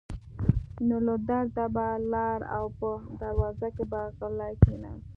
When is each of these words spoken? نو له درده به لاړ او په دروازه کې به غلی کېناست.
نو 0.87 0.95
له 1.05 1.15
درده 1.29 1.65
به 1.75 1.87
لاړ 2.13 2.39
او 2.57 2.65
په 2.79 2.89
دروازه 3.21 3.67
کې 3.75 3.83
به 3.91 4.01
غلی 4.17 4.53
کېناست. 4.63 5.07